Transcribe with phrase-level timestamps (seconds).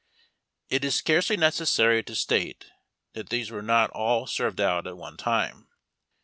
[0.67, 2.65] It is scarcely necessary to state
[3.13, 5.67] that these were not all served out at one time.